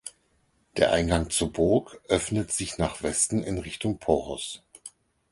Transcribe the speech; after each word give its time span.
Der 0.77 0.91
Eingang 0.91 1.29
zur 1.29 1.53
Burg 1.53 2.01
öffnet 2.09 2.51
sich 2.51 2.79
nach 2.79 3.03
Westen 3.03 3.43
in 3.43 3.59
Richtung 3.59 3.99
Poros. 3.99 4.63